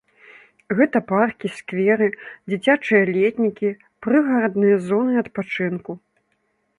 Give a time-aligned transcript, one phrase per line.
[0.77, 2.07] Гэта паркі, скверы,
[2.53, 3.69] дзіцячыя летнікі,
[4.07, 5.91] прыгарадныя зоны адпачынку.